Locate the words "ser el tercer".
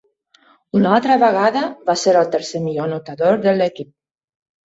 2.03-2.61